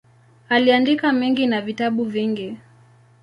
[0.49, 2.57] Aliandika mengi na vitabu vingi.